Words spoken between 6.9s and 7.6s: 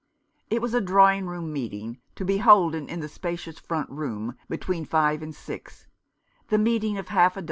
of half a do.